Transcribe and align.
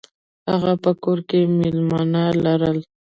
هغه 0.51 0.73
په 0.83 0.91
کور 1.03 1.19
کې 1.29 1.39
میلمانه 1.59 2.23
لرل. 2.43 2.79